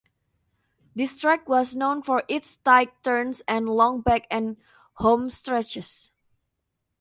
This 0.95 1.19
track 1.19 1.47
was 1.47 1.75
known 1.75 2.01
for 2.01 2.23
its 2.27 2.57
tight 2.65 3.03
turns 3.03 3.43
and 3.47 3.69
long 3.69 4.01
back 4.01 4.25
and 4.31 4.57
homestretches. 4.99 6.09